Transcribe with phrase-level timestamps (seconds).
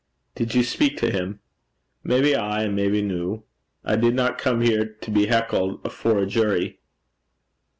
[0.33, 1.41] 'Did you speak to him?'
[2.03, 3.43] 'Maybe ay, an' maybe no.
[3.85, 6.79] I didna come here to be hecklet afore a jury.'